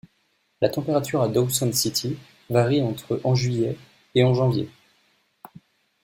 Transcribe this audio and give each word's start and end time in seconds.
La 0.61 0.69
température 0.69 1.21
à 1.21 1.27
Dawson 1.27 1.71
City 1.71 2.17
varie 2.49 2.81
entre 2.81 3.21
en 3.23 3.35
juillet 3.35 3.77
et 4.15 4.23
en 4.23 4.33
janvier. 4.33 4.67